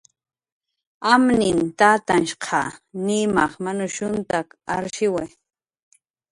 Amninh 1.13 1.63
tatanhshq 1.79 2.47
Nimaj 3.05 3.51
manushuntak 3.65 4.47
arshiwi 4.75 5.25